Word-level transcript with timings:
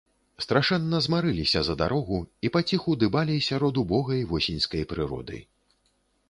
Страшэнна 0.43 1.01
змарыліся 1.05 1.61
за 1.67 1.75
дарогу 1.81 2.17
і 2.49 2.51
паціху 2.55 2.97
дыбалі 3.03 3.37
сярод 3.49 3.75
убогай 3.83 4.25
восеньскай 4.33 4.83
прыроды. 4.95 5.37